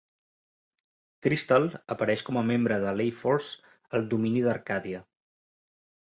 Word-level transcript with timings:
Crystal 1.25 1.67
apareix 1.95 2.23
com 2.29 2.39
a 2.41 2.41
membre 2.47 2.77
de 2.83 2.93
l'A-Force 3.01 3.75
al 3.99 4.07
domini 4.15 4.41
d'Arcadia. 4.47 5.03